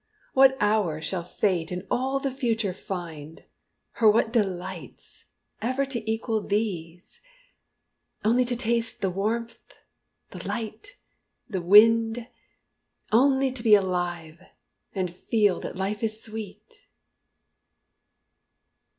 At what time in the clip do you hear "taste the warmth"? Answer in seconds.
8.55-9.59